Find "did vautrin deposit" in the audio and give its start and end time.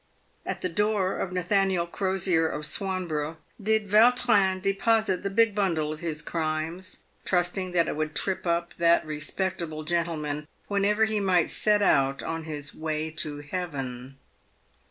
3.61-5.21